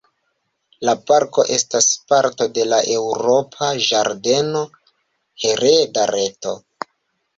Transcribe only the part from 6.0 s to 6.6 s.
Reto.